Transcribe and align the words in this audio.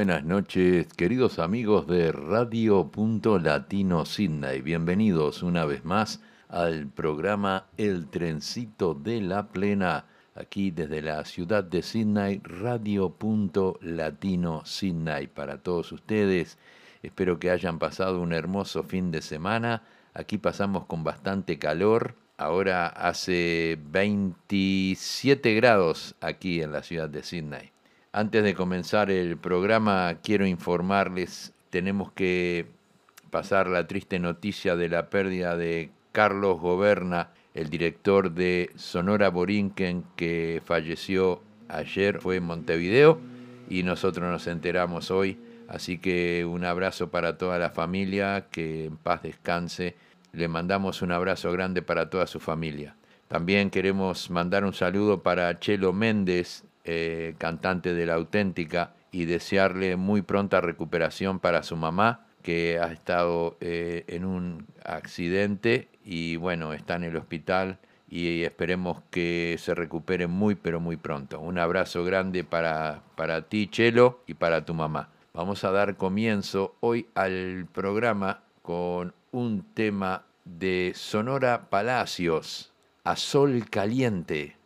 buenas 0.00 0.24
noches, 0.24 0.86
queridos 0.96 1.38
amigos 1.38 1.86
de 1.86 2.10
Radio 2.10 2.90
Punto 2.90 3.38
Latino 3.38 4.06
Sydney. 4.06 4.62
Bienvenidos 4.62 5.42
una 5.42 5.66
vez 5.66 5.84
más 5.84 6.22
al 6.48 6.86
programa 6.86 7.66
El 7.76 8.06
Trencito 8.06 8.94
de 8.94 9.20
la 9.20 9.48
Plena, 9.48 10.06
aquí 10.34 10.70
desde 10.70 11.02
la 11.02 11.22
ciudad 11.26 11.62
de 11.64 11.82
Sydney, 11.82 12.40
Radio 12.42 13.10
Punto 13.10 13.78
Latino 13.82 14.62
Sydney. 14.64 15.26
Para 15.26 15.58
todos 15.58 15.92
ustedes, 15.92 16.56
espero 17.02 17.38
que 17.38 17.50
hayan 17.50 17.78
pasado 17.78 18.22
un 18.22 18.32
hermoso 18.32 18.82
fin 18.82 19.10
de 19.10 19.20
semana. 19.20 19.82
Aquí 20.14 20.38
pasamos 20.38 20.86
con 20.86 21.04
bastante 21.04 21.58
calor. 21.58 22.14
Ahora 22.38 22.86
hace 22.86 23.78
27 23.90 25.54
grados 25.56 26.14
aquí 26.22 26.62
en 26.62 26.72
la 26.72 26.82
ciudad 26.82 27.10
de 27.10 27.22
Sydney. 27.22 27.70
Antes 28.12 28.42
de 28.42 28.56
comenzar 28.56 29.08
el 29.08 29.36
programa, 29.36 30.16
quiero 30.20 30.44
informarles, 30.44 31.52
tenemos 31.70 32.10
que 32.10 32.66
pasar 33.30 33.68
la 33.68 33.86
triste 33.86 34.18
noticia 34.18 34.74
de 34.74 34.88
la 34.88 35.10
pérdida 35.10 35.56
de 35.56 35.90
Carlos 36.10 36.58
Goberna, 36.58 37.30
el 37.54 37.70
director 37.70 38.32
de 38.32 38.70
Sonora 38.74 39.30
Borinquen, 39.30 40.02
que 40.16 40.60
falleció 40.64 41.40
ayer, 41.68 42.20
fue 42.20 42.36
en 42.36 42.42
Montevideo, 42.42 43.20
y 43.68 43.84
nosotros 43.84 44.28
nos 44.28 44.48
enteramos 44.48 45.12
hoy. 45.12 45.38
Así 45.68 45.98
que 45.98 46.44
un 46.44 46.64
abrazo 46.64 47.12
para 47.12 47.38
toda 47.38 47.60
la 47.60 47.70
familia, 47.70 48.46
que 48.50 48.86
en 48.86 48.96
paz 48.96 49.22
descanse. 49.22 49.94
Le 50.32 50.48
mandamos 50.48 51.02
un 51.02 51.12
abrazo 51.12 51.52
grande 51.52 51.80
para 51.80 52.10
toda 52.10 52.26
su 52.26 52.40
familia. 52.40 52.96
También 53.28 53.70
queremos 53.70 54.30
mandar 54.30 54.64
un 54.64 54.72
saludo 54.72 55.22
para 55.22 55.60
Chelo 55.60 55.92
Méndez, 55.92 56.64
eh, 56.84 57.34
cantante 57.38 57.94
de 57.94 58.06
La 58.06 58.14
Auténtica, 58.14 58.94
y 59.12 59.24
desearle 59.24 59.96
muy 59.96 60.22
pronta 60.22 60.60
recuperación 60.60 61.40
para 61.40 61.62
su 61.62 61.76
mamá, 61.76 62.26
que 62.42 62.78
ha 62.80 62.92
estado 62.92 63.56
eh, 63.60 64.04
en 64.06 64.24
un 64.24 64.66
accidente 64.84 65.88
y 66.04 66.36
bueno, 66.36 66.72
está 66.72 66.96
en 66.96 67.04
el 67.04 67.16
hospital 67.16 67.78
y 68.08 68.42
esperemos 68.42 69.02
que 69.10 69.56
se 69.58 69.74
recupere 69.74 70.26
muy 70.26 70.54
pero 70.54 70.80
muy 70.80 70.96
pronto. 70.96 71.38
Un 71.40 71.58
abrazo 71.58 72.04
grande 72.04 72.44
para, 72.44 73.02
para 73.14 73.42
ti, 73.42 73.68
Chelo, 73.68 74.20
y 74.26 74.34
para 74.34 74.64
tu 74.64 74.74
mamá. 74.74 75.10
Vamos 75.32 75.62
a 75.64 75.70
dar 75.70 75.96
comienzo 75.96 76.74
hoy 76.80 77.06
al 77.14 77.66
programa 77.72 78.42
con 78.62 79.14
un 79.30 79.62
tema 79.74 80.24
de 80.44 80.92
Sonora 80.94 81.68
Palacios, 81.70 82.72
a 83.04 83.14
sol 83.16 83.64
caliente. 83.70 84.56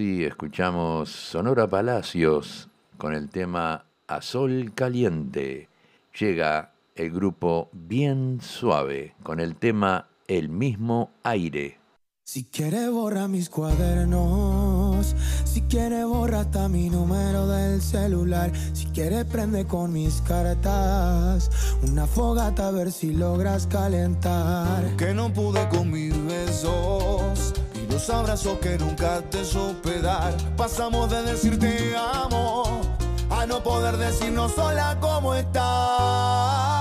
Así 0.00 0.24
escuchamos 0.24 1.10
Sonora 1.10 1.68
Palacios 1.68 2.70
con 2.96 3.12
el 3.12 3.28
tema 3.28 3.84
A 4.06 4.22
Sol 4.22 4.72
Caliente. 4.74 5.68
Llega 6.18 6.72
el 6.94 7.10
grupo 7.10 7.68
Bien 7.72 8.40
Suave 8.40 9.14
con 9.22 9.40
el 9.40 9.56
tema 9.56 10.08
El 10.26 10.48
mismo 10.48 11.10
aire. 11.22 11.80
Si 12.24 12.44
quiere 12.44 12.88
borra 12.88 13.28
mis 13.28 13.50
cuadernos, 13.50 15.14
si 15.44 15.60
quiere 15.68 16.02
borra 16.06 16.40
hasta 16.40 16.70
mi 16.70 16.88
número 16.88 17.46
del 17.46 17.82
celular, 17.82 18.52
si 18.72 18.86
quiere 18.86 19.26
prende 19.26 19.66
con 19.66 19.92
mis 19.92 20.22
cartas 20.22 21.50
una 21.82 22.06
fogata 22.06 22.68
a 22.68 22.70
ver 22.70 22.90
si 22.90 23.12
logras 23.12 23.66
calentar. 23.66 24.96
Que 24.96 25.12
no 25.12 25.30
pude 25.30 25.68
con 25.68 25.90
mis 25.90 26.16
besos 26.24 27.52
y 28.00 28.06
los 28.06 28.10
abrazos 28.10 28.58
que 28.60 28.78
nunca 28.78 29.20
te 29.30 29.44
supe. 29.44 30.00
Pasamos 30.56 31.10
de 31.10 31.22
decirte 31.22 31.94
amo 31.96 32.80
a 33.30 33.46
no 33.46 33.62
poder 33.62 33.96
decirnos 33.96 34.54
sola 34.54 34.96
cómo 35.00 35.34
estás. 35.34 36.79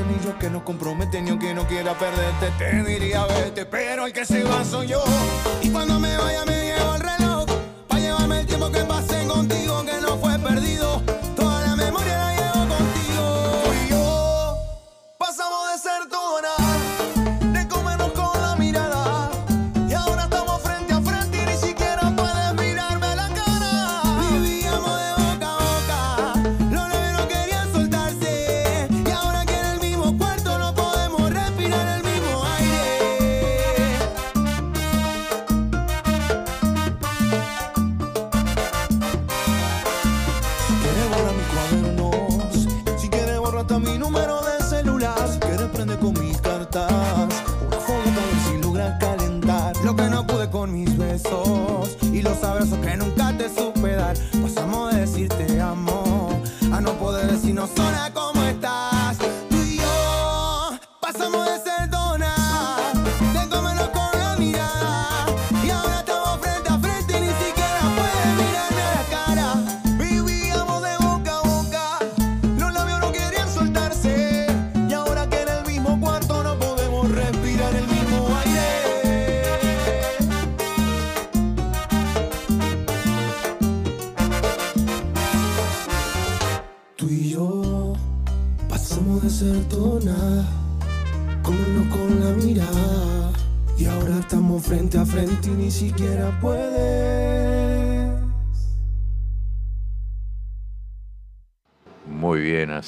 Anillos 0.00 0.34
que 0.38 0.50
nos 0.50 0.62
comprometen 0.62 1.26
y 1.26 1.30
aunque 1.30 1.54
no 1.54 1.66
quiera 1.66 1.94
perderte, 1.94 2.50
te 2.58 2.82
diría 2.84 3.24
vete. 3.26 3.66
Pero 3.66 4.06
el 4.06 4.12
que 4.12 4.24
se 4.24 4.42
va 4.42 4.64
soy 4.64 4.88
yo. 4.88 5.04
Y 5.62 5.70
cuando 5.70 5.98
me 5.98 6.16
vaya 6.16 6.44
me 6.44 6.64
llevo 6.64 6.94
el 6.94 7.00
reloj. 7.00 7.19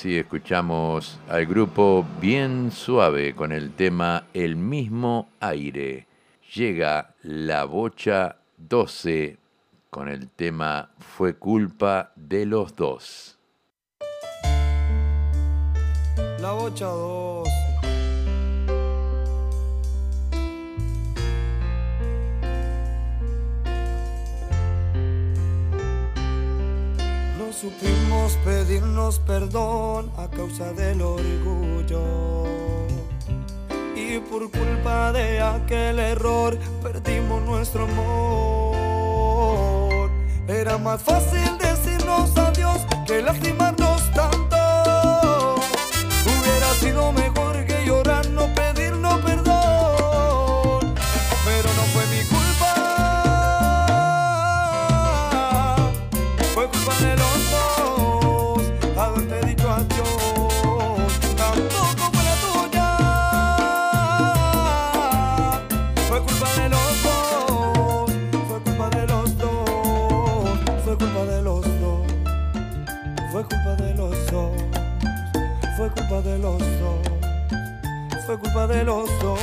Así 0.02 0.18
escuchamos 0.18 1.20
al 1.28 1.46
grupo 1.46 2.04
Bien 2.20 2.72
Suave 2.72 3.36
con 3.36 3.52
el 3.52 3.70
tema 3.70 4.24
El 4.34 4.56
mismo 4.56 5.28
aire. 5.38 6.08
Llega 6.56 7.14
la 7.22 7.66
bocha 7.66 8.38
12 8.56 9.38
con 9.90 10.08
el 10.08 10.28
tema 10.30 10.90
Fue 10.98 11.36
culpa 11.36 12.10
de 12.16 12.46
los 12.46 12.74
dos. 12.74 13.38
La 16.40 16.50
bocha 16.50 16.86
12. 16.86 17.61
Supimos 27.62 28.36
pedirnos 28.44 29.20
perdón 29.20 30.10
a 30.16 30.26
causa 30.26 30.72
del 30.72 31.00
orgullo. 31.00 32.44
Y 33.94 34.18
por 34.18 34.50
culpa 34.50 35.12
de 35.12 35.40
aquel 35.40 36.00
error 36.00 36.58
perdimos 36.82 37.40
nuestro 37.42 37.84
amor. 37.84 39.20
Era 40.48 40.76
más 40.78 41.00
fácil 41.02 41.56
decirnos 41.58 42.36
adiós 42.36 42.80
que 43.06 43.22
lastimarnos 43.22 43.81
de 76.22 76.38
los 76.38 76.58
fue 78.26 78.38
culpa 78.38 78.66
de 78.66 78.84
los 78.84 79.08
dos. 79.20 79.38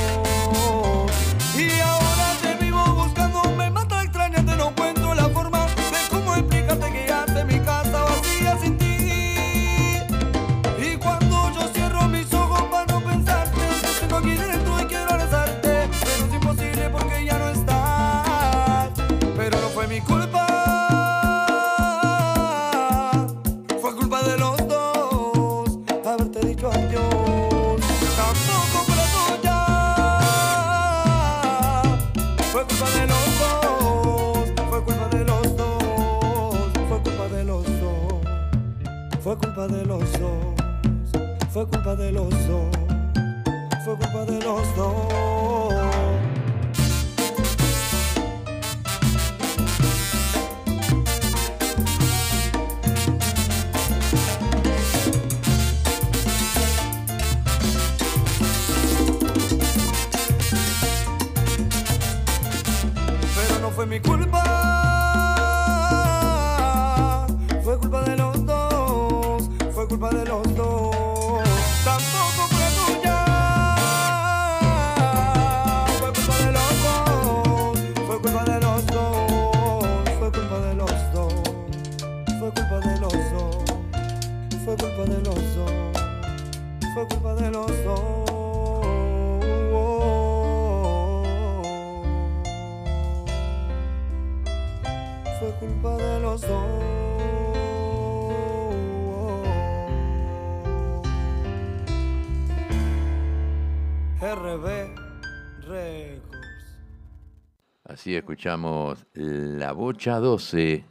escuchamos 108.16 109.06
La 109.14 109.72
Bocha 109.72 110.18
12 110.18 110.84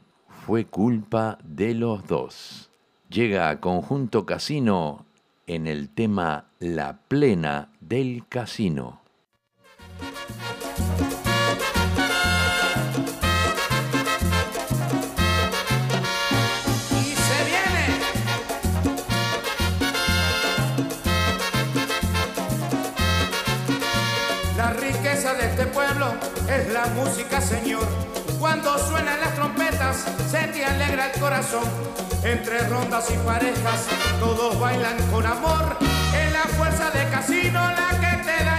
fue 0.45 0.65
culpa 0.65 1.37
de 1.43 1.73
los 1.73 2.07
dos. 2.07 2.69
Llega 3.09 3.59
Conjunto 3.59 4.25
Casino 4.25 5.05
en 5.47 5.67
el 5.67 5.89
tema 5.89 6.45
La 6.59 6.99
Plena 7.07 7.71
del 7.79 8.25
Casino. 8.27 8.98
música, 26.99 27.41
Señor. 27.41 27.87
Cuando 28.39 28.77
suenan 28.77 29.19
las 29.19 29.33
trompetas, 29.35 30.05
se 30.29 30.47
te 30.47 30.65
alegra 30.65 31.11
el 31.11 31.19
corazón. 31.19 31.63
Entre 32.23 32.59
rondas 32.67 33.09
y 33.11 33.17
parejas, 33.25 33.87
todos 34.19 34.59
bailan 34.59 34.97
con 35.11 35.25
amor. 35.25 35.77
Es 36.13 36.31
la 36.33 36.45
fuerza 36.57 36.89
de 36.91 37.09
casino 37.09 37.59
la 37.59 37.89
que 38.01 38.23
te 38.23 38.43
da 38.43 38.58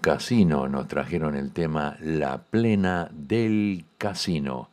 Casino 0.00 0.70
nos 0.70 0.88
trajeron 0.88 1.36
el 1.36 1.52
tema 1.52 1.98
La 2.00 2.44
Plena 2.44 3.10
del 3.12 3.84
Casino. 3.98 4.70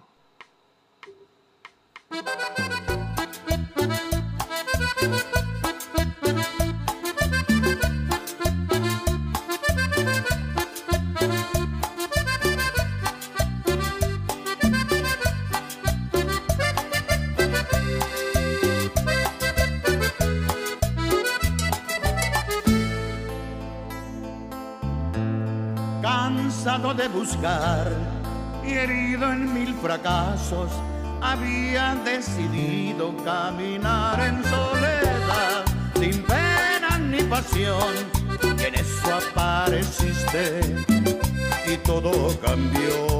De 26.69 27.08
buscar 27.08 27.88
y 28.63 28.73
herido 28.73 29.32
en 29.32 29.51
mil 29.53 29.73
fracasos, 29.82 30.69
había 31.19 31.95
decidido 32.05 33.12
caminar 33.25 34.19
en 34.21 34.43
soledad, 34.43 35.65
sin 35.95 36.23
pena 36.23 36.99
ni 36.99 37.23
pasión. 37.23 37.95
Y 38.43 38.63
en 38.63 38.75
eso 38.75 39.15
apareciste 39.15 40.62
y 41.65 41.77
todo 41.77 42.39
cambió. 42.39 43.19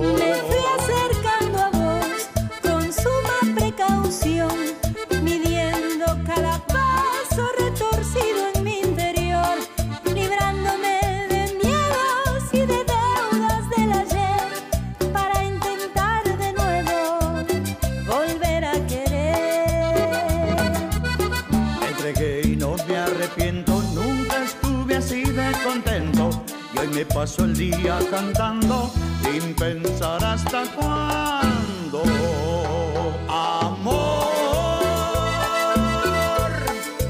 Me 27.00 27.06
paso 27.06 27.46
el 27.46 27.56
día 27.56 27.98
cantando 28.12 28.92
sin 29.24 29.56
pensar 29.56 30.22
hasta 30.22 30.64
cuándo. 30.76 32.04
Amor, 33.30 34.36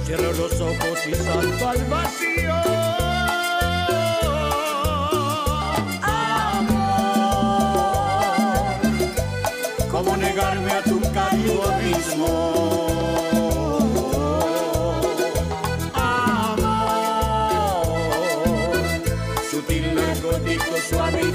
cierro 0.05 0.31
los 0.33 0.61
ojos 0.61 1.07
y 1.07 1.15
salto 1.15 1.69
al 1.69 1.83
vacío. 1.85 3.08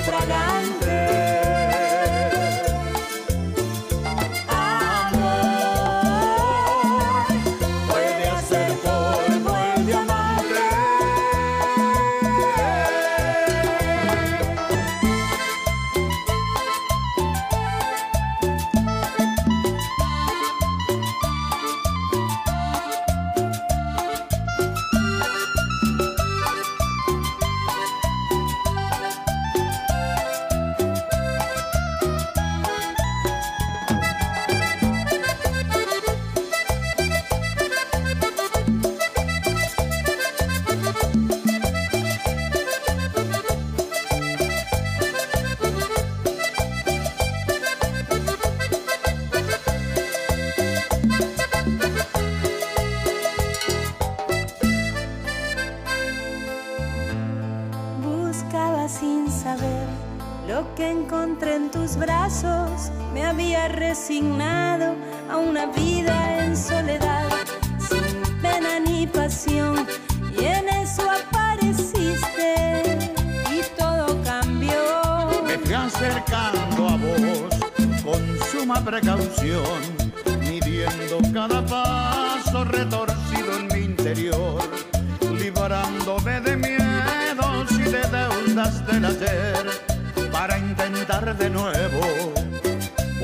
Suave 0.04 0.73
Resignado 63.68 64.94
a 65.30 65.38
una 65.38 65.66
vida 65.66 66.44
en 66.44 66.56
soledad, 66.56 67.28
sin 67.78 68.22
pena 68.42 68.78
ni 68.78 69.06
pasión. 69.06 69.86
Y 70.38 70.44
en 70.44 70.68
eso 70.68 71.02
apareciste 71.10 72.98
y 73.50 73.78
todo 73.78 74.22
cambió. 74.22 75.42
Me 75.46 75.58
fui 75.58 75.72
acercando 75.72 76.88
a 76.88 76.96
vos 76.96 78.02
con 78.04 78.38
suma 78.50 78.84
precaución, 78.84 79.80
midiendo 80.40 81.18
cada 81.32 81.64
paso 81.64 82.64
retorcido 82.64 83.58
en 83.58 83.66
mi 83.68 83.80
interior, 83.86 84.60
librándome 85.38 86.40
de 86.42 86.56
miedos 86.56 87.72
y 87.72 87.82
de 87.82 88.02
deudas 88.02 88.86
del 88.86 89.04
ayer, 89.06 89.80
para 90.30 90.58
intentar 90.58 91.36
de 91.36 91.50
nuevo 91.50 92.43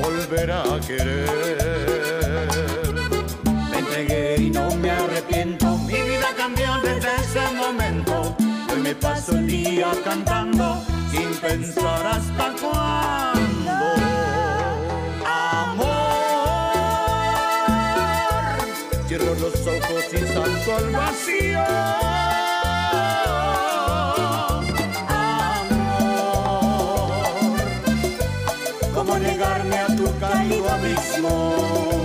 volver 0.01 0.51
a 0.51 0.79
querer. 0.85 1.27
Me 3.71 3.77
entregué 3.79 4.35
y 4.39 4.49
no 4.49 4.75
me 4.75 4.91
arrepiento, 4.91 5.77
mi 5.79 6.01
vida 6.01 6.29
cambió 6.35 6.79
desde 6.81 7.09
ese 7.23 7.53
momento. 7.55 8.35
Hoy 8.71 8.79
me 8.81 8.95
paso 8.95 9.33
el 9.33 9.47
día 9.47 9.91
cantando 10.03 10.83
sin 11.11 11.33
pensar 11.35 12.05
hasta 12.07 12.53
cuándo. 12.61 13.41
Cierro 19.07 19.35
los 19.35 19.55
ojos 19.67 20.03
y 20.13 20.17
salto 20.33 20.75
al 20.77 20.89
vacío. 20.91 21.59
Amor, 25.59 27.11
¿cómo 28.93 29.17
negarme 29.19 29.80
a 31.19 32.00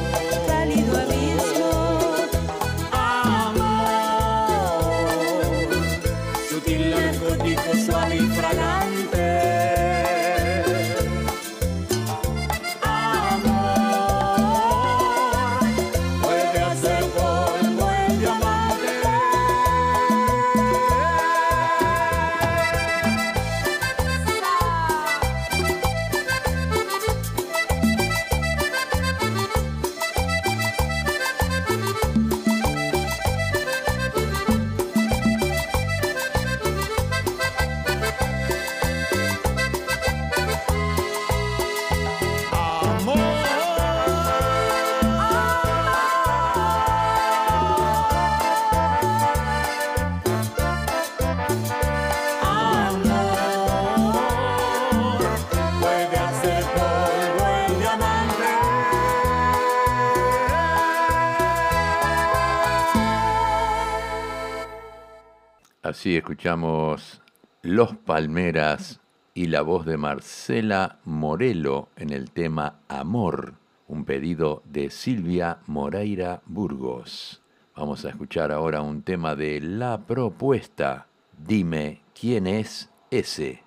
Así 66.06 66.14
escuchamos 66.14 67.20
Los 67.62 67.96
Palmeras 67.96 69.00
y 69.34 69.48
la 69.48 69.62
voz 69.62 69.84
de 69.84 69.96
Marcela 69.96 71.00
Morelo 71.04 71.88
en 71.96 72.10
el 72.10 72.30
tema 72.30 72.78
Amor, 72.86 73.54
un 73.88 74.04
pedido 74.04 74.62
de 74.66 74.90
Silvia 74.90 75.58
Moreira 75.66 76.42
Burgos. 76.46 77.42
Vamos 77.74 78.04
a 78.04 78.10
escuchar 78.10 78.52
ahora 78.52 78.82
un 78.82 79.02
tema 79.02 79.34
de 79.34 79.60
La 79.60 79.98
Propuesta. 79.98 81.08
Dime 81.44 82.02
quién 82.14 82.46
es 82.46 82.88
ese. 83.10 83.64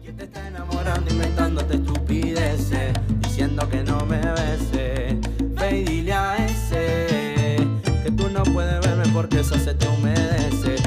¿Quién 0.00 0.16
te 0.16 0.24
está 0.24 0.48
enamorando, 0.48 1.12
inventándote 1.12 1.74
estupideces, 1.74 2.94
diciendo 3.20 3.68
que 3.68 3.84
no 3.84 3.98
me 4.06 4.22
bese? 4.22 5.20
Ve 5.60 5.80
y 5.80 5.84
dile 5.84 6.14
a 6.14 6.36
ese 6.42 7.58
que 8.02 8.10
tú 8.12 8.30
no 8.30 8.44
puedes 8.44 8.80
verme 8.80 9.04
porque 9.12 9.40
eso 9.40 9.58
se 9.58 9.74
te 9.74 9.86
humedece. 9.88 10.85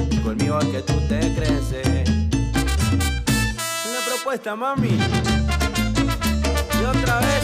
Es 0.57 0.65
que 0.65 0.81
tú 0.81 0.99
te 1.07 1.19
creces. 1.35 2.09
Una 3.87 4.01
propuesta, 4.07 4.55
mami. 4.55 4.89
Y 4.89 6.85
otra 6.85 7.19
vez, 7.19 7.43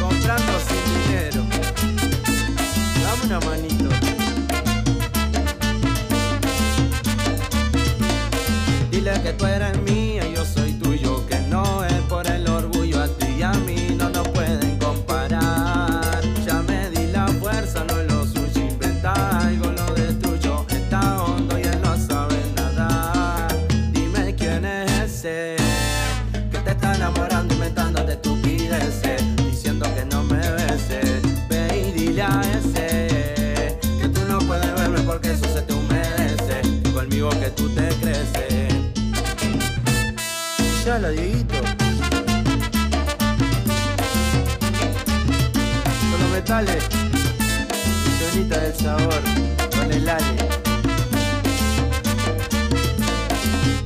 comprando 0.00 0.52
sin 0.68 0.84
dinero. 1.02 1.42
Dame 3.02 3.22
una 3.26 3.40
manito. 3.40 3.88
Dile 8.92 9.22
que 9.22 9.32
tú 9.32 9.44
eres 9.44 9.76
mía 9.82 10.03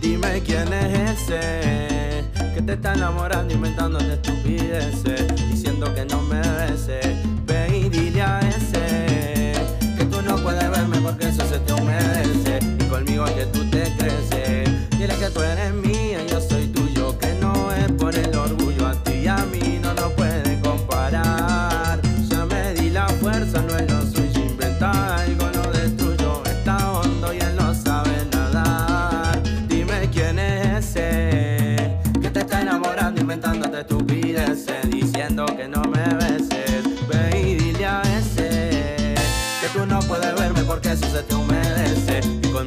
Dime 0.03 0.43
quién 0.45 0.71
es 0.75 1.23
ese 1.23 2.25
que 2.55 2.61
te 2.61 2.75
está 2.75 2.93
enamorando, 2.93 3.55
inventándote 3.55 4.13
estupideces, 4.13 5.27
diciendo 5.51 5.95
que 5.95 6.05
no 6.05 6.21
me 6.21 6.41
beses. 6.41 7.07
Ve 7.47 7.79
y 7.79 7.89
dile 7.89 8.21
a 8.21 8.41
ese 8.41 9.55
que 9.97 10.05
tú 10.05 10.21
no 10.21 10.37
puedes 10.37 10.71
verme 10.71 10.99
porque 11.01 11.29
eso 11.29 11.49
se 11.49 11.59
te 11.61 11.73
humedece. 11.73 12.59
Y 12.81 12.85
conmigo 12.85 13.25
es 13.25 13.33
que 13.33 13.47
tú 13.47 13.65
te 13.71 13.91
creces. 13.97 14.91
Dile 14.91 15.15
que 15.15 15.31
tú 15.31 15.41
eres 15.41 15.73
mía, 15.73 15.88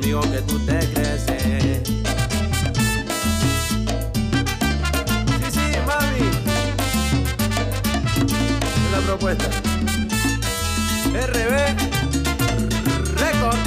conmigo 0.01 0.21
que 0.21 0.41
tú 0.41 0.57
te 0.65 0.79
creces. 0.79 1.87
Sí, 5.39 5.51
sí, 5.51 5.61
mami. 5.85 6.25
La 8.91 8.99
propuesta. 9.05 9.49
RB 11.13 11.55
Record. 13.19 13.61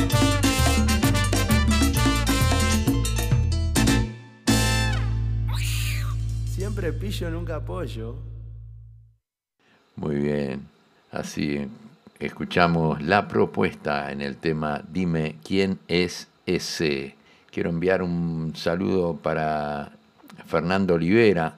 Siempre 6.46 6.92
pillo, 6.92 7.30
nunca 7.30 7.56
apoyo. 7.56 8.16
Muy 9.96 10.16
bien, 10.16 10.68
así 11.12 11.68
escuchamos 12.18 13.00
la 13.02 13.28
propuesta 13.28 14.10
en 14.12 14.20
el 14.20 14.36
tema 14.36 14.82
Dime 14.88 15.36
quién 15.44 15.78
es 15.88 16.28
ese. 16.46 17.16
Quiero 17.50 17.70
enviar 17.70 18.02
un 18.02 18.52
saludo 18.56 19.16
para 19.16 19.92
Fernando 20.46 20.94
Olivera 20.94 21.56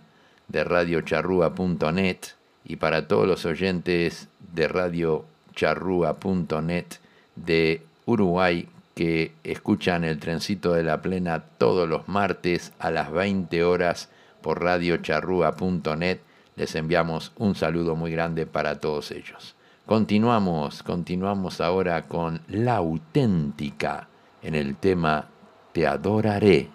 de 0.49 0.65
radiocharrúa.net 0.65 2.19
y 2.65 2.77
para 2.77 3.07
todos 3.09 3.27
los 3.27 3.45
oyentes 3.45 4.29
de 4.55 4.69
radiocharrúa.net 4.69 6.87
de 7.35 7.83
Uruguay 8.07 8.69
que 8.95 9.33
escuchan 9.45 10.05
el 10.05 10.19
trencito 10.19 10.73
de 10.73 10.83
la 10.83 11.03
plena 11.03 11.45
todos 11.59 11.87
los 11.89 12.09
martes 12.09 12.73
a 12.79 12.91
las 12.91 13.13
20 13.13 13.63
horas 13.65 14.09
por 14.41 14.63
radiocharrúa.net. 14.63 16.21
Les 16.57 16.75
enviamos 16.75 17.33
un 17.37 17.55
saludo 17.55 17.95
muy 17.97 18.11
grande 18.11 18.47
para 18.47 18.81
todos 18.81 19.11
ellos. 19.11 19.56
Continuamos, 19.87 20.83
continuamos 20.83 21.61
ahora 21.61 22.09
con 22.09 22.41
la 22.49 22.79
auténtica 22.79 24.09
en 24.43 24.57
el 24.57 24.79
tema 24.79 25.29
Te 25.73 25.87
adoraré. 25.87 26.69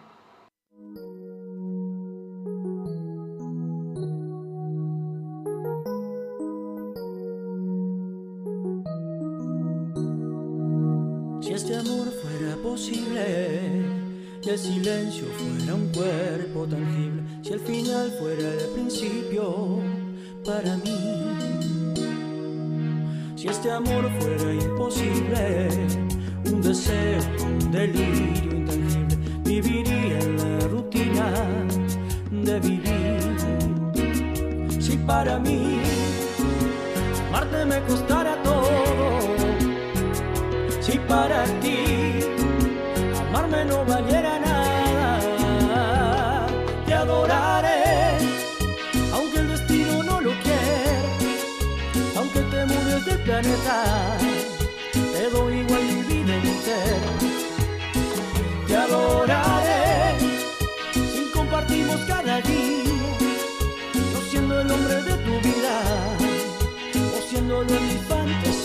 Si 11.42 11.52
este 11.52 11.76
amor 11.76 12.08
fuera 12.14 12.56
posible 12.64 13.84
y 14.42 14.50
el 14.50 14.58
silencio 14.58 15.26
fuera 15.26 15.76
un 15.76 15.90
cuerpo 15.90 16.66
tangible, 16.66 17.24
si 17.42 17.52
el 17.52 17.60
final 17.60 18.10
fuera 18.12 18.54
el 18.54 18.70
principio 18.70 19.80
para 20.46 20.78
mí, 20.78 21.81
si 23.42 23.48
este 23.48 23.72
amor 23.72 24.08
fuera 24.20 24.54
imposible, 24.54 25.68
un 26.46 26.62
deseo, 26.62 27.22
un 27.44 27.72
delirio 27.72 28.52
intangible, 28.56 29.18
viviría 29.44 30.20
en 30.20 30.38
la 30.38 30.68
rutina 30.68 31.34
de 32.30 32.60
vivir. 32.60 33.20
Si 34.80 34.96
para 35.08 35.40
mí 35.40 35.80
amarte 37.30 37.66
me 37.66 37.82
costara 37.82 38.36
todo 38.44 38.70
si 40.80 41.00
para 41.00 41.44
ti 41.62 42.20
amarme 43.28 43.66
no 43.66 43.84
valiera 43.86 44.21
te 55.14 55.30
doy 55.30 55.60
igual 55.60 55.84
mi 55.84 56.02
vida 56.04 56.36
entera. 56.36 57.12
Te 58.68 58.76
adoraré, 58.76 60.20
si 60.94 61.32
compartimos 61.34 61.96
cada 62.08 62.42
día, 62.42 62.84
no 64.14 64.22
siendo 64.30 64.60
el 64.60 64.70
hombre 64.70 65.02
de 65.04 65.14
tu 65.26 65.40
vida, 65.48 65.76
o 67.16 67.22
en 67.62 67.88
mi 67.88 67.98
fantasía. 68.10 68.61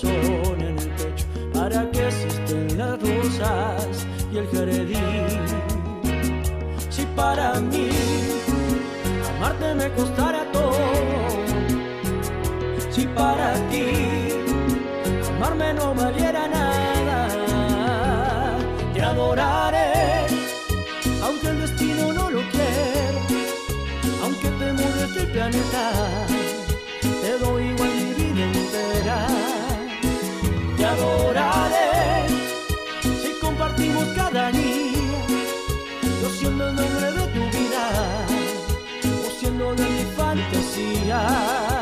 corazón 0.00 0.60
en 0.60 0.78
el 0.78 0.90
pecho. 0.90 1.26
¿Para 1.52 1.90
qué 1.90 2.06
existen 2.08 2.78
las 2.78 3.00
rosas 3.00 4.06
y 4.32 4.38
el 4.38 4.46
jardín? 4.48 4.96
Si 6.88 7.04
para 7.16 7.60
mí 7.60 7.88
amarte 9.36 9.74
me 9.74 9.90
costará 9.92 10.50
todo. 10.52 10.70
Si 12.90 13.06
para 13.06 13.54
ti 13.70 14.32
amarme 15.36 15.74
no 15.74 15.94
valiera 15.94 16.48
nada, 16.48 17.28
te 18.94 19.02
adoraré, 19.02 20.26
aunque 21.22 21.48
el 21.48 21.60
destino 21.60 22.12
no 22.12 22.30
lo 22.30 22.40
quiera, 22.50 23.20
aunque 24.22 24.48
te 24.48 24.72
mude 24.72 25.04
este 25.04 25.22
planeta 25.26 26.29
fantasía. 40.30 41.79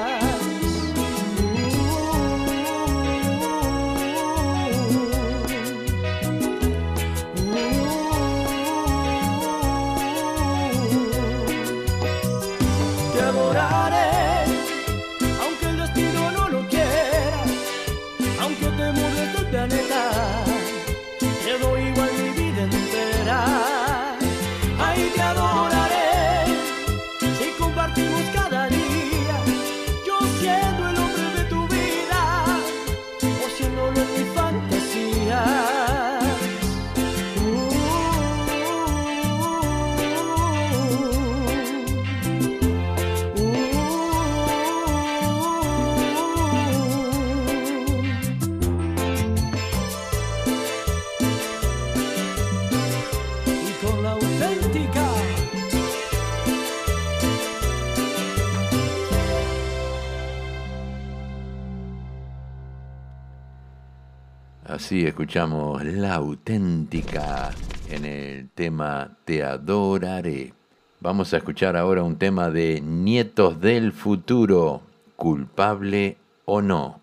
Escuchamos 65.18 65.84
la 65.84 66.14
auténtica 66.14 67.50
en 67.90 68.04
el 68.04 68.50
tema 68.50 69.16
Te 69.24 69.42
adoraré. 69.42 70.54
Vamos 71.00 71.34
a 71.34 71.38
escuchar 71.38 71.76
ahora 71.76 72.04
un 72.04 72.14
tema 72.14 72.50
de 72.50 72.80
Nietos 72.80 73.60
del 73.60 73.90
Futuro, 73.90 74.80
culpable 75.16 76.18
o 76.44 76.62
no. 76.62 77.00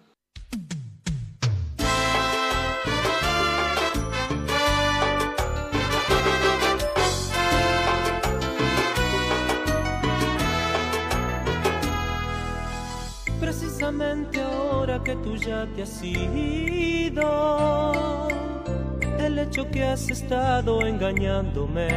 Que 19.63 19.85
has 19.85 20.09
estado 20.09 20.85
engañándome. 20.85 21.87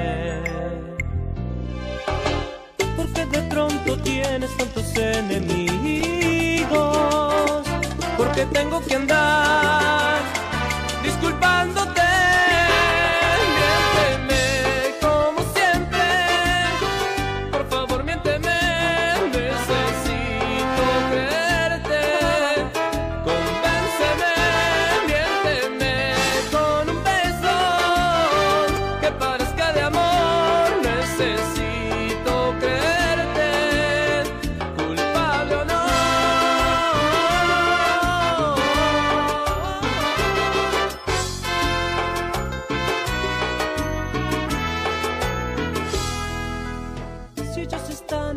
Porque 2.97 3.27
de 3.27 3.43
pronto 3.49 3.99
tienes 4.03 4.57
tantos 4.57 4.97
enemigos, 4.97 6.77
porque 8.17 8.47
tengo 8.47 8.81
que 8.83 8.95
andar 8.95 9.88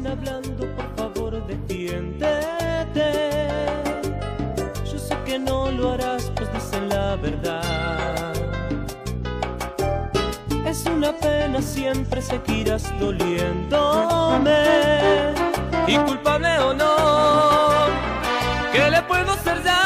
hablando, 0.07 0.65
por 0.75 0.95
favor 0.95 1.47
defiéndete. 1.47 3.11
Yo 4.91 4.97
sé 4.97 5.15
que 5.25 5.39
no 5.39 5.71
lo 5.71 5.91
harás, 5.91 6.31
pues 6.35 6.51
dicen 6.53 6.89
la 6.89 7.15
verdad. 7.15 8.33
Es 10.65 10.85
una 10.85 11.11
pena, 11.13 11.61
siempre 11.61 12.21
seguirás 12.21 12.91
doliéndome. 12.99 14.63
Y 15.87 15.97
culpable 15.97 16.59
o 16.59 16.73
no, 16.73 16.95
¿qué 18.71 18.89
le 18.89 19.01
puedo 19.03 19.31
hacer 19.33 19.61
ya? 19.63 19.80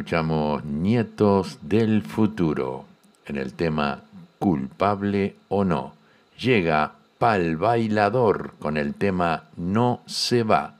escuchamos 0.00 0.64
Nietos 0.64 1.58
del 1.60 2.02
Futuro 2.02 2.86
en 3.26 3.36
el 3.36 3.52
tema 3.52 4.00
Culpable 4.38 5.36
o 5.50 5.62
no. 5.62 5.92
Llega 6.38 6.94
Pal 7.18 7.58
Bailador 7.58 8.54
con 8.58 8.78
el 8.78 8.94
tema 8.94 9.44
No 9.58 10.00
se 10.06 10.42
va. 10.42 10.78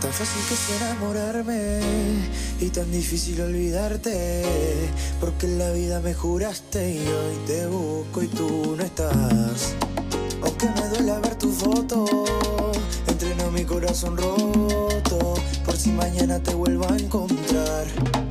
Tan 0.00 0.10
fácil 0.10 0.42
que 0.48 0.56
enamorarme 0.84 2.42
y 2.62 2.70
tan 2.70 2.92
difícil 2.92 3.40
olvidarte, 3.40 4.44
porque 5.20 5.46
en 5.46 5.58
la 5.58 5.72
vida 5.72 6.00
me 6.00 6.14
juraste 6.14 6.94
y 6.94 6.98
hoy 6.98 7.36
te 7.46 7.66
busco 7.66 8.22
y 8.22 8.28
tú 8.28 8.76
no 8.76 8.84
estás. 8.84 9.74
Aunque 10.42 10.66
me 10.68 10.88
duele 10.88 11.12
ver 11.20 11.34
tu 11.34 11.50
foto, 11.50 12.04
entreno 13.08 13.50
mi 13.50 13.64
corazón 13.64 14.16
roto, 14.16 15.34
por 15.64 15.76
si 15.76 15.90
mañana 15.90 16.40
te 16.40 16.54
vuelvo 16.54 16.88
a 16.88 16.96
encontrar. 16.96 18.21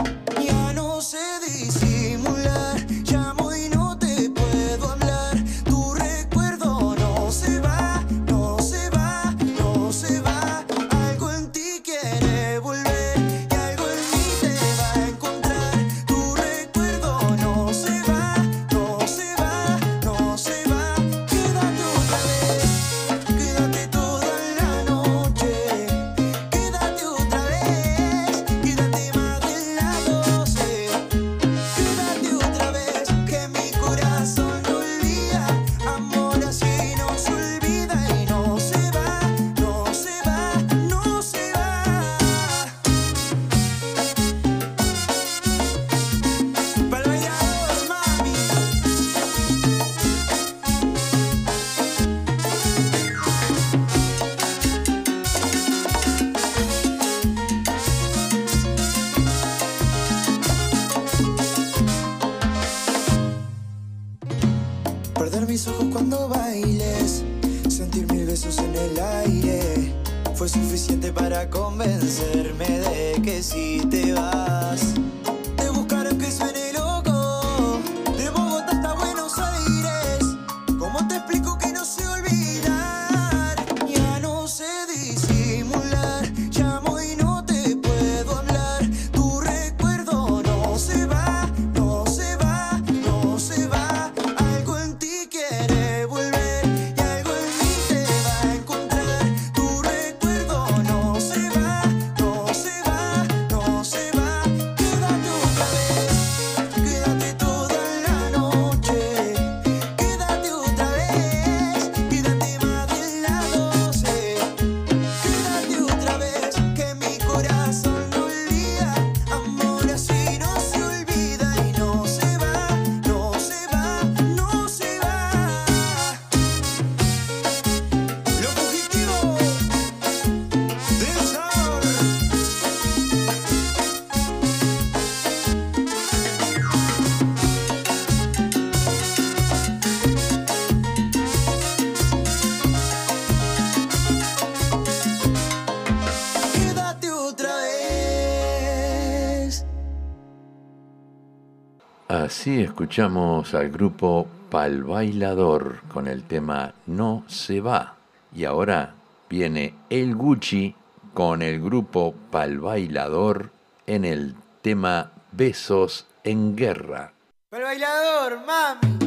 así 152.41 152.63
escuchamos 152.63 153.53
al 153.53 153.69
grupo 153.69 154.27
Pal 154.49 154.83
Bailador 154.83 155.81
con 155.93 156.07
el 156.07 156.23
tema 156.23 156.73
No 156.87 157.23
se 157.27 157.61
va. 157.61 157.97
Y 158.33 158.45
ahora 158.45 158.95
viene 159.29 159.75
el 159.91 160.15
Gucci 160.15 160.73
con 161.13 161.43
el 161.43 161.61
grupo 161.61 162.15
Pal 162.31 162.57
Bailador 162.57 163.51
en 163.85 164.05
el 164.05 164.33
tema 164.63 165.11
Besos 165.31 166.07
en 166.23 166.55
Guerra. 166.55 167.13
Pal 167.51 167.61
Bailador, 167.61 168.39
mami. 168.43 169.00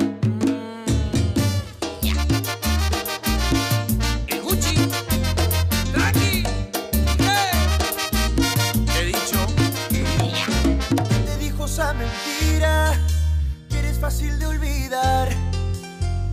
es 13.94 14.00
fácil 14.00 14.38
de 14.38 14.46
olvidar. 14.46 15.28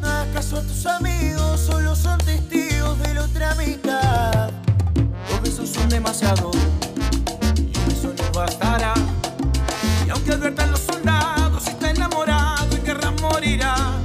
¿Acaso 0.04 0.62
tus 0.64 0.86
amigos 0.86 1.60
solo 1.60 1.96
son 1.96 2.18
testigos 2.20 2.98
de 3.00 3.14
la 3.14 3.24
otra 3.24 3.56
mitad? 3.56 4.50
Dos 5.30 5.42
besos 5.44 5.70
son 5.70 5.88
demasiado 5.90 6.52
y 7.56 7.78
un 7.78 7.86
beso 7.88 8.14
no 8.18 8.40
bastará. 8.40 8.94
Y 10.06 10.10
aunque 10.10 10.32
adviertan 10.32 10.72
los 10.72 10.82
soldados, 10.82 11.64
si 11.64 11.70
está 11.72 11.92
enamorado 11.92 12.76
y 12.76 12.80
querrá 12.80 13.12
morirá. 13.12 14.01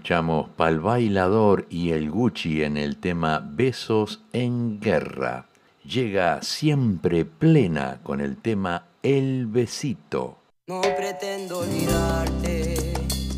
escuchamos 0.00 0.48
Pal 0.56 0.80
Bailador 0.80 1.66
y 1.68 1.90
el 1.90 2.10
Gucci 2.10 2.62
en 2.62 2.78
el 2.78 2.96
tema 2.96 3.46
Besos 3.46 4.22
en 4.32 4.80
Guerra. 4.80 5.50
Llega 5.84 6.40
siempre 6.40 7.26
plena 7.26 8.00
con 8.02 8.22
el 8.22 8.38
tema 8.38 8.86
El 9.02 9.46
Besito. 9.46 10.38
No 10.68 10.80
pretendo 10.80 11.58
olvidarte, 11.58 12.94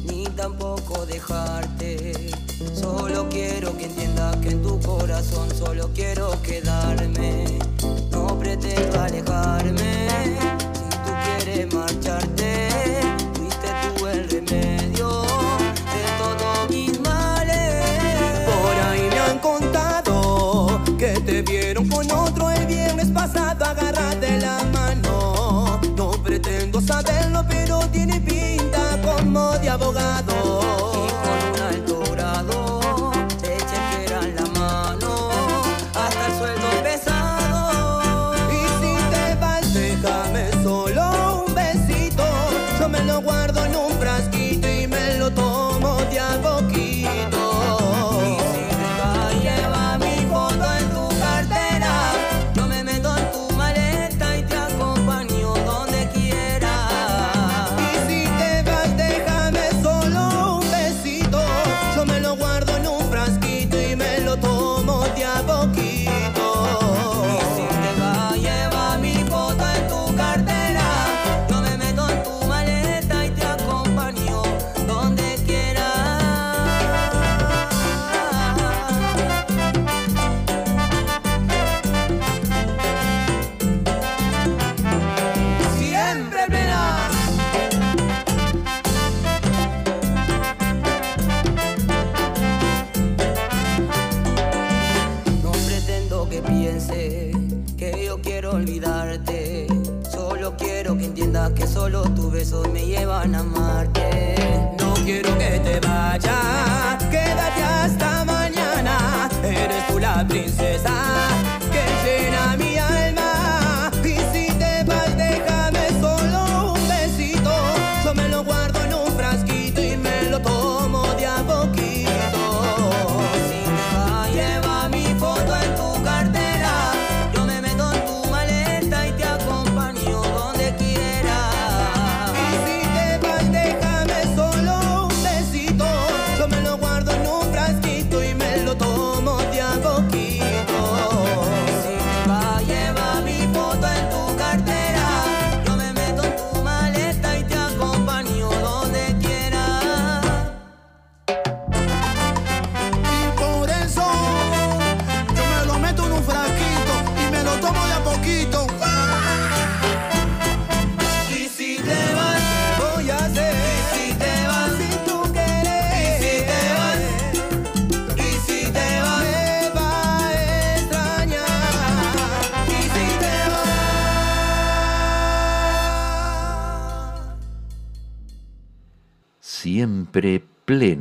ni 0.06 0.22
tampoco 0.36 1.04
dejarte. 1.04 2.30
Solo 2.72 3.28
quiero 3.28 3.76
que 3.76 3.86
entiendas 3.86 4.36
que 4.36 4.50
en 4.50 4.62
tu 4.62 4.78
corazón 4.82 5.52
solo 5.56 5.90
quiero 5.92 6.30
quedarme. 6.42 7.58
No 8.12 8.38
pretendo 8.38 9.00
alejarme, 9.00 10.08
si 10.72 10.96
tú 10.96 11.44
quieres 11.44 11.74
marcharte. 11.74 12.71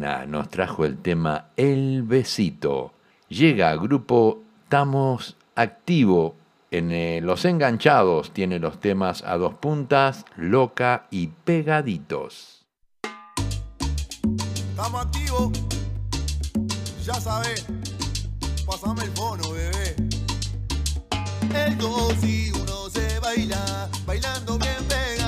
Elena 0.01 0.25
nos 0.25 0.49
trajo 0.49 0.83
el 0.85 0.97
tema 0.97 1.49
El 1.55 2.03
Besito. 2.03 2.93
Llega 3.29 3.75
grupo 3.75 4.41
Tamos 4.67 5.37
Activo. 5.55 6.35
En 6.71 6.91
eh, 6.91 7.19
Los 7.21 7.45
Enganchados 7.45 8.31
tiene 8.31 8.57
los 8.57 8.79
temas 8.79 9.23
a 9.23 9.37
dos 9.37 9.55
puntas, 9.55 10.25
loca 10.37 11.07
y 11.11 11.27
pegaditos. 11.27 12.65
Estamos 14.69 15.05
activos. 15.05 15.51
Ya 17.05 17.15
sabes. 17.15 17.67
Pasame 18.65 19.03
el 19.03 19.11
bono, 19.11 19.51
bebé. 19.51 19.95
El 21.53 21.77
dos 21.77 22.23
y 22.23 22.51
uno 22.51 22.89
se 22.89 23.19
baila, 23.19 23.89
bailando 24.05 24.57
bien 24.57 24.83
pegado. 24.87 25.20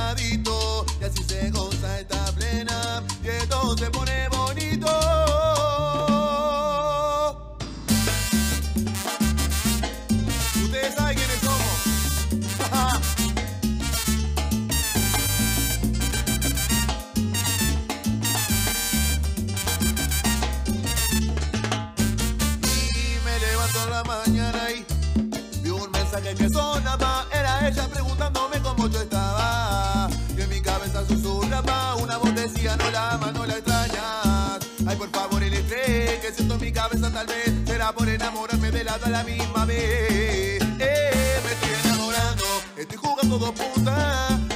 no 32.77 32.91
la 32.91 33.11
amas, 33.11 33.33
no 33.33 33.45
la 33.45 33.53
extrañas. 33.53 34.59
Ay, 34.85 34.95
por 34.97 35.09
favor, 35.09 35.43
el 35.43 35.53
estrés 35.53 36.19
que 36.19 36.31
siento 36.31 36.57
mi 36.57 36.71
cabeza 36.71 37.11
tal 37.11 37.27
vez 37.27 37.51
será 37.65 37.93
por 37.93 38.07
enamorarme 38.07 38.71
de 38.71 38.83
lado 38.83 39.05
a 39.05 39.09
la 39.09 39.23
misma 39.23 39.65
vez. 39.65 40.61
Eh, 40.79 41.41
me 41.43 41.51
estoy 41.51 41.69
enamorando, 41.85 42.45
estoy 42.77 42.97
jugando 42.97 43.37
dos 43.37 43.51
puntas. 43.51 44.52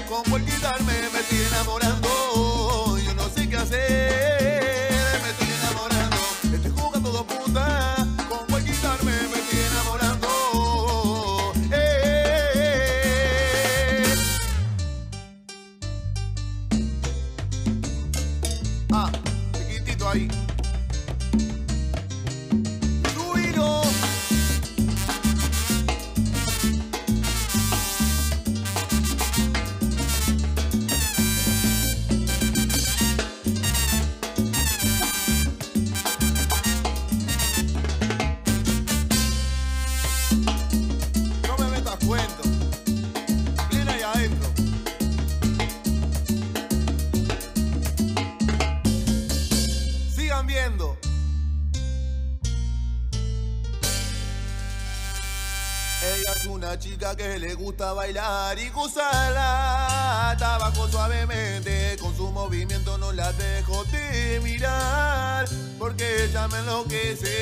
gusta 57.67 57.91
bailar 57.91 58.57
y 58.59 58.69
gozarla. 58.69 60.33
Tabaco 60.39 60.87
suavemente, 60.87 61.97
con 61.99 62.15
su 62.15 62.31
movimiento 62.31 62.97
no 62.97 63.11
la 63.11 63.33
dejo 63.33 63.83
de 63.91 64.39
mirar, 64.41 65.45
porque 65.77 66.23
ella 66.23 66.47
me 66.47 66.59
enloquece. 66.59 67.35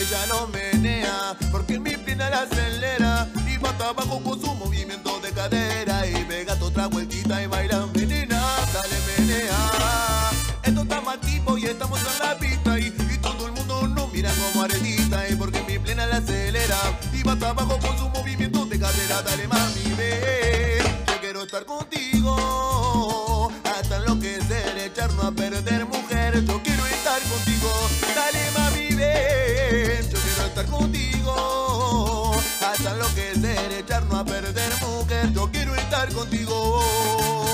Ella 0.00 0.26
no 0.26 0.48
menea, 0.48 1.36
porque 1.52 1.78
mi 1.78 1.96
plena 1.96 2.28
la 2.28 2.40
acelera, 2.40 3.28
y 3.46 3.56
va 3.58 3.70
tabaco 3.78 4.20
con 4.20 4.40
su 4.40 4.52
movimiento 4.54 5.20
de 5.20 5.30
cadera 5.30 6.04
arriba 17.46 17.62
abajo 17.62 17.78
con 17.78 17.98
su 17.98 18.08
movimiento 18.08 18.66
de 18.66 18.78
carrera, 18.78 19.22
Dale 19.22 19.46
mami, 19.48 19.94
ven, 19.96 20.84
yo 21.06 21.20
quiero 21.20 21.42
estar 21.42 21.64
contigo. 21.64 23.50
Hasta 23.64 23.98
lo 24.00 24.18
que 24.18 24.34
enloquecer, 24.36 24.78
echarnos 24.78 25.24
a 25.24 25.32
perder, 25.32 25.86
mujer. 25.86 26.44
Yo 26.44 26.62
quiero 26.62 26.86
estar 26.86 27.20
contigo. 27.22 27.70
Dale 28.14 28.50
mami, 28.52 28.94
ven, 28.94 30.10
yo 30.10 30.18
quiero 30.18 30.46
estar 30.46 30.66
contigo. 30.66 32.32
Hasta 32.60 32.94
lo 32.94 33.14
que 33.14 33.32
enloquecer, 33.32 33.72
echarnos 33.72 34.14
a 34.14 34.24
perder, 34.24 34.72
mujer. 34.80 35.32
Yo 35.32 35.50
quiero 35.50 35.74
estar 35.74 36.12
contigo. 36.12 37.45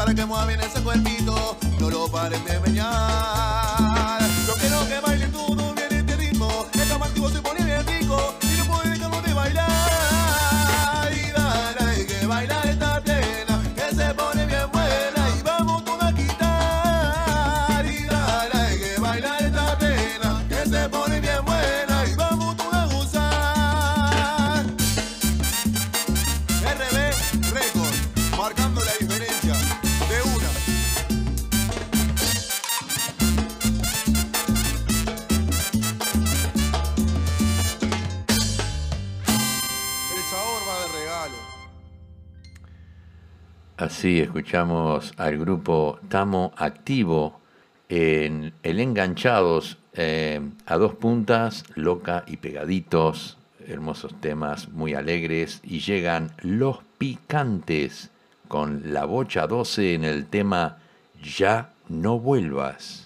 para 0.00 0.14
que 0.14 0.24
mueva 0.24 0.46
bien 0.46 0.60
ese 0.62 0.82
cuerpito. 0.82 1.58
No 1.78 1.90
lo 1.90 2.08
paren 2.08 2.42
de 2.46 2.58
meñar. 2.60 3.49
Sí, 44.10 44.18
escuchamos 44.18 45.14
al 45.18 45.38
grupo 45.38 46.00
Tamo 46.08 46.52
Activo 46.56 47.38
en 47.88 48.52
el 48.64 48.80
Enganchados 48.80 49.78
eh, 49.92 50.40
a 50.66 50.76
dos 50.78 50.96
puntas, 50.96 51.62
loca 51.76 52.24
y 52.26 52.38
pegaditos, 52.38 53.38
hermosos 53.68 54.20
temas 54.20 54.68
muy 54.70 54.94
alegres 54.94 55.60
y 55.62 55.78
llegan 55.78 56.32
los 56.42 56.78
picantes 56.98 58.10
con 58.48 58.92
la 58.92 59.04
bocha 59.04 59.46
12 59.46 59.94
en 59.94 60.02
el 60.02 60.26
tema 60.26 60.78
Ya 61.22 61.70
no 61.88 62.18
vuelvas. 62.18 62.99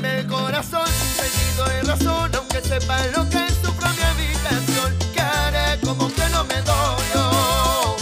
Dame 0.00 0.20
el 0.20 0.26
corazón, 0.28 0.86
sentido 0.86 1.66
y 1.76 1.84
razón, 1.84 2.30
aunque 2.36 2.60
sepa 2.60 3.04
lo 3.16 3.28
que 3.30 3.48
sufro 3.60 3.88
en 3.88 3.96
mi 3.96 4.02
habitación. 4.02 4.96
Que 5.12 5.20
haré 5.20 5.80
como 5.80 6.06
que 6.06 6.28
no 6.28 6.44
me 6.44 6.62
dolió, 6.62 7.96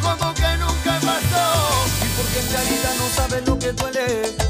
como 0.00 0.32
que 0.32 0.56
nunca 0.56 0.98
pasó. 1.00 1.84
Y 2.00 2.08
porque 2.16 2.40
en 2.40 2.50
realidad 2.50 2.94
no 2.98 3.08
sabes 3.14 3.46
lo 3.46 3.58
que 3.58 3.72
duele. 3.72 4.43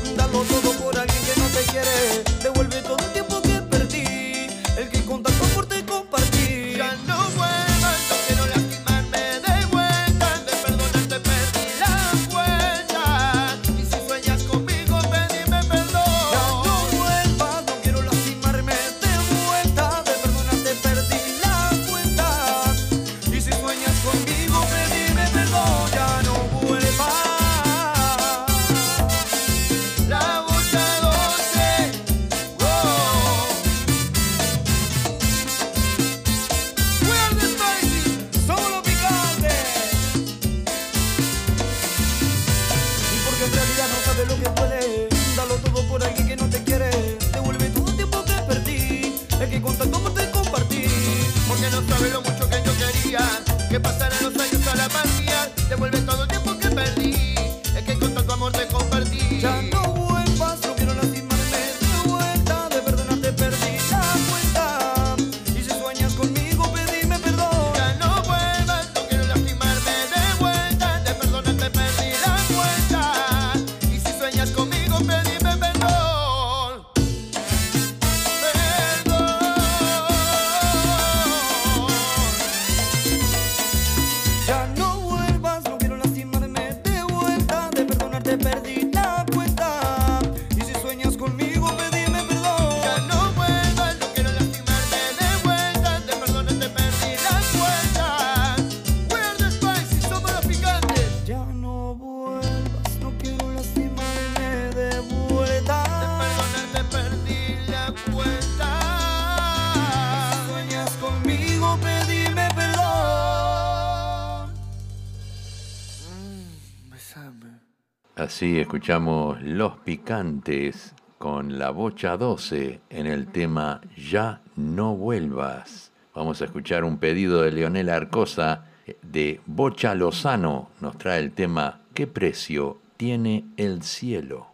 Así 118.45 118.61
escuchamos 118.61 119.41
Los 119.41 119.79
Picantes 119.79 120.95
con 121.17 121.59
la 121.59 121.71
bocha 121.71 122.19
12 122.19 122.83
en 122.91 123.07
el 123.07 123.29
tema 123.29 123.81
Ya 123.97 124.43
no 124.55 124.95
vuelvas. 124.95 125.93
Vamos 126.15 126.43
a 126.43 126.45
escuchar 126.45 126.85
un 126.85 126.99
pedido 126.99 127.41
de 127.41 127.53
Leonel 127.53 127.89
Arcosa 127.89 128.67
de 129.01 129.41
Bocha 129.47 129.95
Lozano. 129.95 130.69
Nos 130.83 130.99
trae 130.99 131.21
el 131.21 131.33
tema 131.33 131.81
¿Qué 131.95 132.07
precio 132.07 132.83
tiene 132.99 133.47
el 133.57 133.83
cielo? 133.83 134.54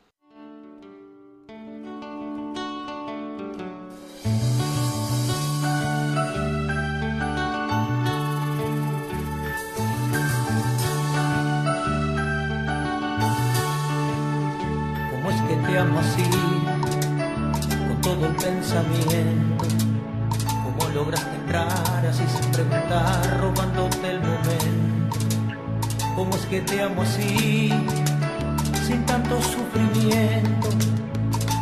Te 15.71 15.79
amo 15.79 16.01
así? 16.01 16.25
Con 17.89 18.01
todo 18.01 18.27
el 18.27 18.35
pensamiento. 18.35 19.65
¿Cómo 20.65 20.93
lograste 20.93 21.37
entrar 21.37 22.07
así 22.09 22.25
sin 22.27 22.51
preguntar, 22.51 23.41
robándote 23.41 24.11
el 24.11 24.21
momento? 24.21 25.19
¿Cómo 26.17 26.35
es 26.35 26.47
que 26.47 26.61
te 26.61 26.83
amo 26.83 27.03
así? 27.03 27.73
Sin 28.87 29.05
tanto 29.07 29.41
sufrimiento. 29.43 30.69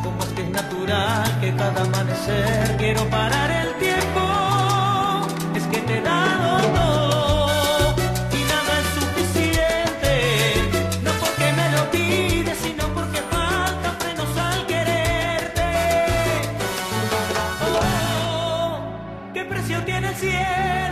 ¿Cómo 0.02 0.18
es 0.22 0.28
que 0.34 0.42
es 0.42 0.50
natural 0.50 1.40
que 1.40 1.54
cada 1.54 1.82
amanecer 1.82 2.76
quiero 2.78 3.04
parar 3.10 3.50
el 3.50 3.74
tiempo? 3.74 4.22
Es 5.54 5.64
que 5.64 5.78
te 5.82 5.98
he 5.98 6.00
precio 20.20 20.87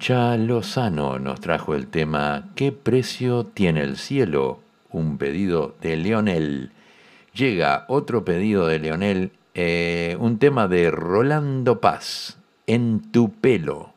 Rocha 0.00 0.34
Lozano 0.38 1.18
nos 1.18 1.42
trajo 1.42 1.74
el 1.74 1.86
tema 1.86 2.48
¿Qué 2.54 2.72
precio 2.72 3.44
tiene 3.44 3.82
el 3.82 3.98
cielo? 3.98 4.60
Un 4.90 5.18
pedido 5.18 5.74
de 5.82 5.98
Leonel. 5.98 6.70
Llega 7.34 7.84
otro 7.86 8.24
pedido 8.24 8.66
de 8.66 8.78
Leonel, 8.78 9.32
eh, 9.52 10.16
un 10.18 10.38
tema 10.38 10.68
de 10.68 10.90
Rolando 10.90 11.82
Paz, 11.82 12.38
En 12.66 13.12
tu 13.12 13.30
pelo. 13.30 13.89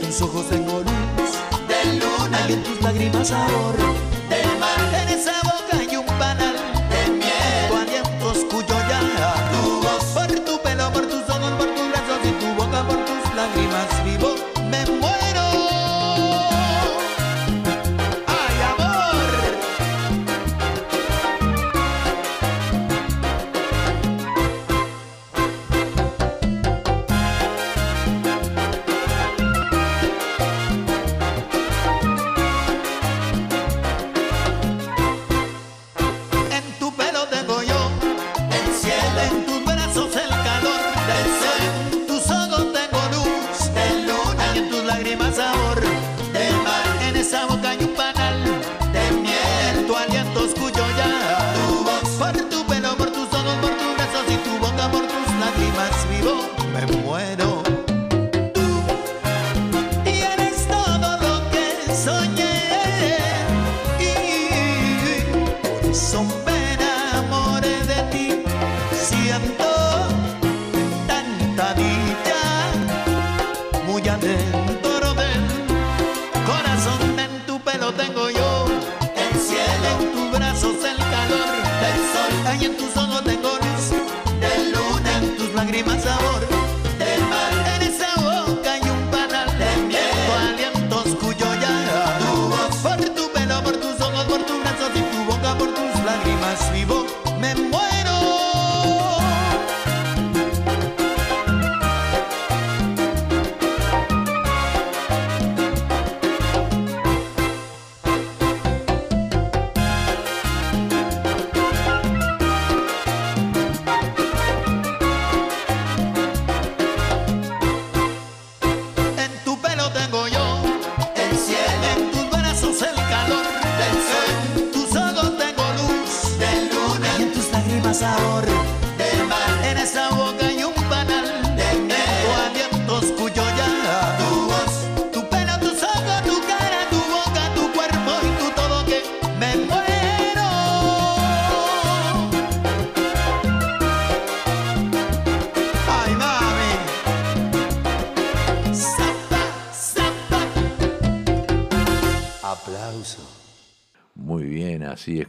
tus 0.00 0.22
ojos 0.22 0.48
tengo 0.48 0.80
luz 0.80 1.32
de 1.68 1.94
luna. 1.94 2.38
y 2.48 2.52
en 2.52 2.62
tus 2.62 2.80
lágrimas 2.82 3.30
ahorro 3.30 4.09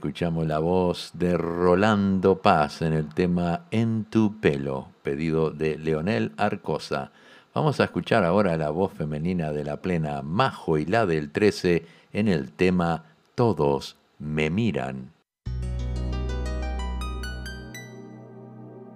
escuchamos 0.02 0.48
la 0.48 0.58
voz 0.58 1.12
de 1.14 1.38
Rolando 1.38 2.42
Paz 2.42 2.82
en 2.82 2.92
el 2.92 3.14
tema 3.14 3.68
En 3.70 4.06
tu 4.06 4.40
pelo, 4.42 4.88
pedido 5.04 5.52
de 5.52 5.78
Leonel 5.78 6.32
Arcosa. 6.38 7.12
Vamos 7.54 7.80
a 7.80 7.84
escuchar 7.84 8.24
ahora 8.24 8.58
la 8.58 8.72
voz 8.72 8.92
femenina 8.94 9.52
de 9.52 9.64
la 9.64 9.78
plena 9.78 10.24
Majo 10.24 10.80
y 10.80 10.86
la 10.88 11.06
del 11.06 11.30
13 11.30 11.86
en 12.14 12.30
el 12.30 12.52
tema 12.52 13.14
Todos 13.36 13.96
me 14.18 14.50
miran. 14.50 15.12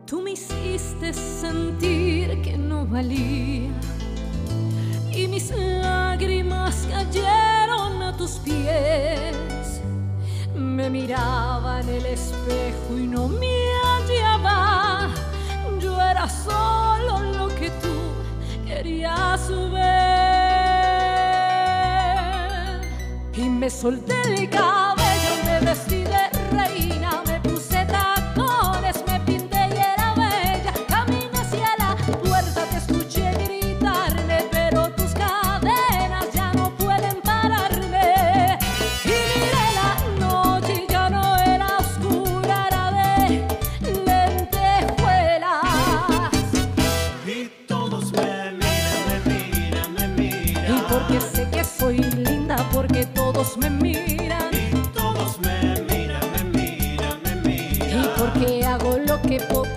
Tú 0.08 0.24
me 0.24 0.32
hiciste 0.32 1.14
sentir 1.14 2.41
que 2.41 2.58
no 2.58 2.88
valía 2.88 3.70
y 5.14 5.28
mis 5.28 5.51
lágrimas 5.56 6.88
cayeron 6.89 8.01
a 8.01 8.18
tus 8.18 8.39
pies 8.39 9.64
me 10.56 10.89
miraba 10.89 11.82
en 11.82 11.89
el 11.89 12.06
espejo 12.06 12.97
y 12.97 13.08
no 13.08 13.28
me 13.28 13.47
hallaba. 13.84 15.10
Yo 15.80 16.01
era 16.01 16.30
solo 16.30 17.20
lo 17.38 17.47
que 17.56 17.70
tú 17.82 17.93
querías 18.66 19.49
ver. 19.74 20.16
Y 23.36 23.49
me 23.49 23.70
solté 23.70 24.16
el 24.34 24.49
cabo 24.49 24.95
todos 53.36 53.58
me 53.58 53.70
miran. 53.70 54.50
Todos 54.94 55.38
me 55.42 55.82
miran, 55.90 56.22
me 56.32 56.44
miran, 56.58 57.22
me 57.22 57.32
Y 57.34 57.80
miran. 57.84 58.10
porque 58.18 58.64
hago 58.64 58.98
lo 58.98 59.22
que 59.24 59.42
pocos 59.42 59.74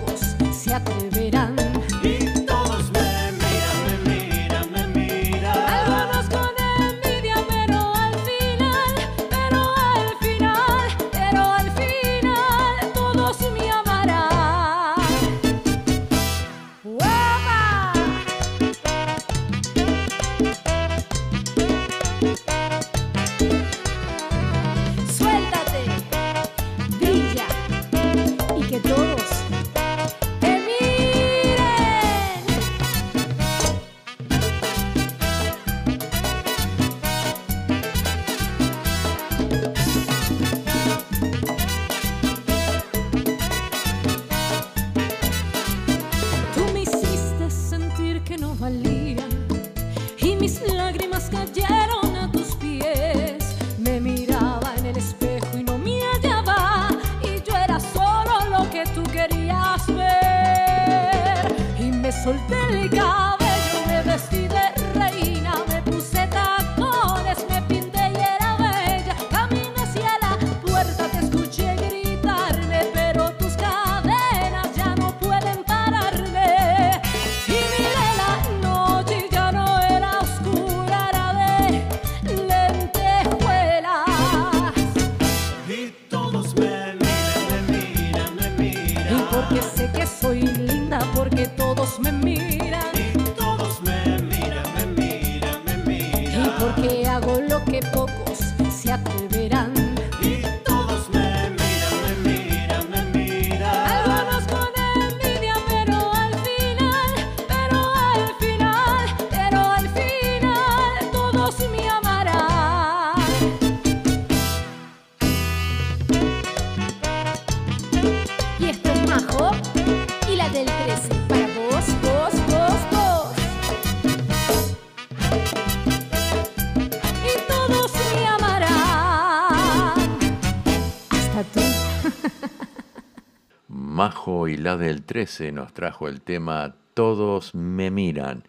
y 134.47 134.57
la 134.57 134.77
del 134.77 135.03
13 135.03 135.51
nos 135.51 135.73
trajo 135.73 136.07
el 136.07 136.21
tema 136.21 136.75
Todos 136.93 137.53
me 137.53 137.91
miran. 137.91 138.43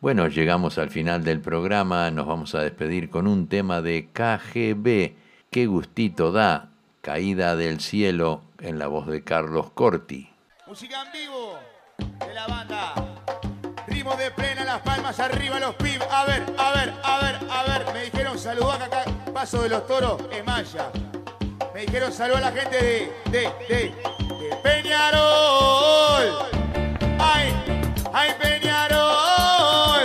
Bueno, 0.00 0.28
llegamos 0.28 0.78
al 0.78 0.90
final 0.90 1.24
del 1.24 1.40
programa, 1.40 2.10
nos 2.10 2.26
vamos 2.26 2.54
a 2.54 2.60
despedir 2.60 3.08
con 3.10 3.26
un 3.26 3.48
tema 3.48 3.80
de 3.82 4.08
KGB. 4.12 5.14
Qué 5.50 5.66
gustito 5.66 6.32
da, 6.32 6.70
Caída 7.00 7.56
del 7.56 7.80
cielo 7.80 8.42
en 8.60 8.78
la 8.78 8.88
voz 8.88 9.06
de 9.06 9.22
Carlos 9.22 9.70
Corti. 9.72 10.28
Música 10.66 11.02
en 11.02 11.12
vivo 11.12 11.58
de 12.26 12.34
la 12.34 12.46
banda. 12.46 12.94
Ritmo 13.86 14.16
de 14.16 14.30
plena, 14.32 14.64
las 14.64 14.80
palmas 14.80 15.18
arriba, 15.20 15.60
los 15.60 15.74
pibes. 15.76 16.06
A 16.10 16.24
ver, 16.24 16.42
a 16.58 16.72
ver, 16.72 16.94
a 17.02 17.18
ver, 17.20 17.38
a 17.50 17.62
ver. 17.64 17.94
Me 17.94 18.04
dijeron 18.04 18.38
saludar 18.38 18.82
acá, 18.82 19.04
paso 19.32 19.62
de 19.62 19.68
los 19.68 19.86
toros, 19.86 20.20
es 20.32 20.44
Maya. 20.44 20.90
Me 21.72 21.82
dijeron 21.82 22.12
saludar 22.12 22.42
a 22.42 22.50
la 22.50 22.60
gente 22.60 22.76
de, 22.76 23.12
de, 23.30 23.40
de, 23.68 24.15
Peñarol. 24.62 26.46
Ay, 28.12 28.32
Peñarol. 28.40 30.02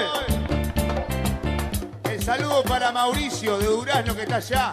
El 2.09 2.23
saludo 2.23 2.63
para 2.63 2.91
Mauricio 2.91 3.57
de 3.57 3.65
Durazno 3.65 4.15
que 4.15 4.23
está 4.23 4.35
allá. 4.37 4.71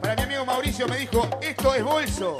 Para 0.00 0.16
mi 0.16 0.22
amigo 0.22 0.44
Mauricio 0.46 0.88
me 0.88 0.96
dijo, 0.96 1.28
esto 1.42 1.74
es 1.74 1.84
bolso. 1.84 2.36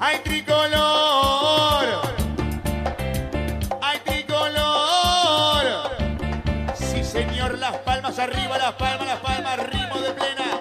¡Ay, 0.00 0.18
tricolor! 0.24 1.84
¡Ay, 3.80 3.98
tricolor! 4.04 5.64
Sí, 6.74 7.04
señor, 7.04 7.58
las 7.58 7.76
palmas 7.78 8.18
arriba, 8.18 8.58
las 8.58 8.72
palmas, 8.74 9.06
las 9.06 9.20
palmas, 9.20 9.58
ritmo 9.66 10.00
de 10.00 10.12
plena. 10.12 10.60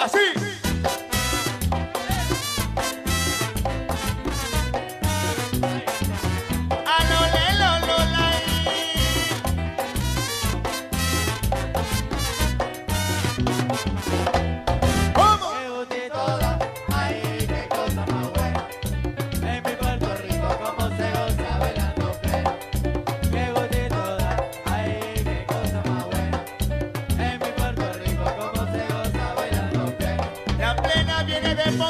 ¡Así! 0.00 0.39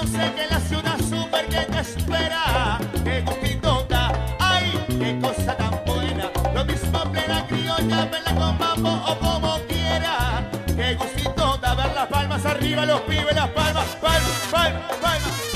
De 0.01 0.19
Ponce, 0.19 0.33
que 0.35 0.47
la 0.49 0.61
ciudad 0.61 0.99
super 0.99 1.47
que 1.47 1.73
te 1.73 1.81
espera. 1.81 2.79
Qué 3.05 3.23
gustito 3.23 3.87
da, 3.89 4.13
ay, 4.39 4.85
qué 4.89 5.19
cosa 5.21 5.57
tan 5.57 5.81
buena. 5.87 6.31
Lo 6.55 6.65
mismo 6.65 6.99
plena 7.11 7.47
criolla, 7.47 8.07
verla 8.07 8.35
con 8.35 8.59
mambo 8.59 8.91
o 9.07 9.19
como 9.19 9.59
quiera. 9.69 10.49
Qué 10.67 10.95
gustito 10.95 11.59
da 11.59 11.75
ver 11.75 11.95
las 11.95 12.07
palmas 12.09 12.45
arriba, 12.47 12.87
los 12.87 13.01
pibes, 13.03 13.35
las 13.35 13.49
palmas, 13.51 13.87
palmas, 14.01 14.49
palmas, 14.51 14.97
palmas. 15.01 15.50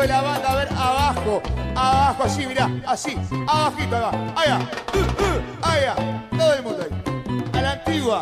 De 0.00 0.08
la 0.08 0.20
banda. 0.22 0.52
A 0.52 0.56
ver, 0.56 0.68
abajo, 0.72 1.42
abajo, 1.74 2.24
así, 2.24 2.46
mirá, 2.46 2.70
así, 2.86 3.16
abajito 3.46 3.96
acá. 3.96 4.10
Allá, 4.36 4.58
uh, 4.94 4.98
uh, 4.98 5.68
allá, 5.70 5.94
todo 6.36 6.54
el 6.54 6.62
mundo 6.62 6.82
ahí. 6.84 7.50
A 7.52 7.62
la 7.62 7.72
antigua. 7.72 8.20